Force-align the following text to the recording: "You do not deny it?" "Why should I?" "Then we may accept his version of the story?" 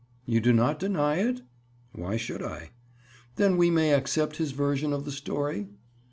"You 0.25 0.41
do 0.41 0.51
not 0.51 0.79
deny 0.79 1.17
it?" 1.17 1.43
"Why 1.91 2.17
should 2.17 2.41
I?" 2.41 2.71
"Then 3.35 3.55
we 3.55 3.69
may 3.69 3.93
accept 3.93 4.37
his 4.37 4.51
version 4.51 4.93
of 4.93 5.05
the 5.05 5.11
story?" 5.11 5.67